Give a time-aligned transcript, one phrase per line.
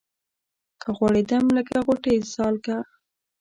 [0.81, 2.77] که غوړېدم لکه غوټۍ سالکه